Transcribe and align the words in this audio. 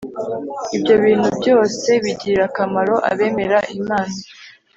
Ibyo 0.75 0.95
bintu 1.03 1.27
byose 1.39 1.89
bigirira 2.03 2.43
akamaro 2.49 2.95
abemera 3.11 3.59
Imana, 3.79 4.15